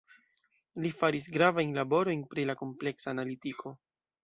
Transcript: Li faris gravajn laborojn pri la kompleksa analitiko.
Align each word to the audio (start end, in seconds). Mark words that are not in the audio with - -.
Li 0.85 0.89
faris 1.01 1.27
gravajn 1.35 1.77
laborojn 1.81 2.25
pri 2.33 2.47
la 2.53 2.57
kompleksa 2.65 3.13
analitiko. 3.15 3.79